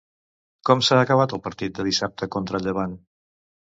[0.69, 3.03] Com s'ha acabat el partit de dissabte contra el Llevant?